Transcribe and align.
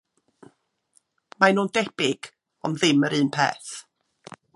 Maen 1.39 1.53
nhw'n 1.57 1.69
debyg 1.75 2.29
ond 2.69 2.79
ddim 2.81 3.05
yr 3.09 3.17
un 3.19 3.31
peth. 3.37 3.71